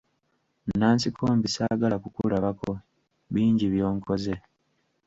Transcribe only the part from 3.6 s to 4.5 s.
by'onkoze!